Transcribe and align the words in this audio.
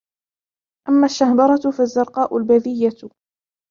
أَمَّا 0.89 1.05
الشَّهْبَرَةُ 1.05 1.71
فَالزَّرْقَاءُ 1.71 2.37
الْبَذِيَّةُ 2.37 3.09